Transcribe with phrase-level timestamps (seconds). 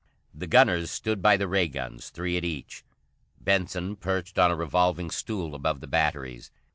[0.33, 2.83] The gunners stood by the ray guns, three at each.
[3.39, 6.49] Benson perched on a revolving stool above the batteries.